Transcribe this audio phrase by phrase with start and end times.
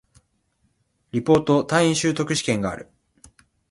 [1.11, 2.89] リポート、単位習得試験がある